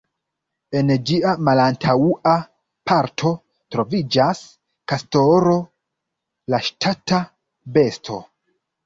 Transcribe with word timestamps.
En 0.77 0.87
ĝia 1.09 1.33
malantaŭa 1.49 2.31
parto 2.91 3.33
troviĝas 3.75 4.41
kastoro, 4.93 5.53
la 6.55 6.63
ŝtata 6.69 7.21
besto. 7.77 8.19